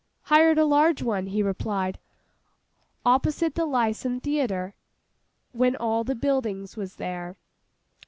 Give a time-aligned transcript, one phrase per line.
[0.23, 1.99] 'Hired a large one,' he replied,
[3.05, 4.73] 'opposite the Lyceum Theatre,
[5.51, 7.37] when the buildings was there.